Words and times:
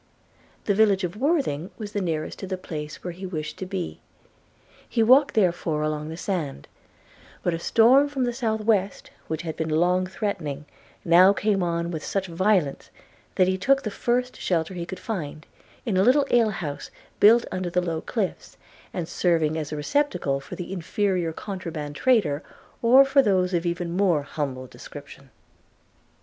The 0.65 0.73
village 0.73 1.03
of 1.03 1.15
Worthing 1.15 1.69
was 1.77 1.91
the 1.91 2.01
nearest 2.01 2.39
to 2.39 2.47
the 2.47 2.57
place 2.57 3.03
where 3.03 3.11
he 3.13 3.23
wished 3.23 3.57
to 3.59 3.67
be. 3.67 3.99
He 4.89 5.03
walked 5.03 5.35
therefore 5.35 5.83
along 5.83 6.09
the 6.09 6.17
sand; 6.17 6.67
but 7.43 7.53
a 7.53 7.59
storm 7.59 8.09
from 8.09 8.23
the 8.23 8.33
south 8.33 8.61
west, 8.61 9.11
which 9.27 9.43
had 9.43 9.55
been 9.55 9.69
long 9.69 10.07
threatening, 10.07 10.65
now 11.05 11.33
came 11.33 11.61
on 11.61 11.91
with 11.91 12.03
such 12.03 12.25
violence 12.25 12.89
that 13.35 13.47
he 13.47 13.59
took 13.59 13.83
the 13.83 13.91
first 13.91 14.41
shelter 14.41 14.73
he 14.73 14.87
could 14.87 14.99
find, 14.99 15.45
in 15.85 15.97
a 15.97 16.01
little 16.03 16.25
alehouse 16.31 16.89
built 17.19 17.45
under 17.51 17.69
the 17.69 17.79
low 17.79 18.01
cliffs, 18.01 18.57
and 18.95 19.07
serving 19.07 19.55
as 19.55 19.71
a 19.71 19.75
receptacle 19.77 20.39
for 20.39 20.55
the 20.55 20.73
inferior 20.73 21.31
contraband 21.31 21.95
trader, 21.95 22.41
or 22.81 23.05
those 23.05 23.53
of 23.53 23.67
even 23.67 23.89
a 23.89 23.91
more 23.91 24.23
humble 24.23 24.65
description. 24.65 25.29